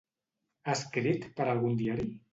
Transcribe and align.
Ha 0.65 0.73
escrit 0.79 1.29
per 1.37 1.47
algun 1.53 1.77
diari? 1.83 2.13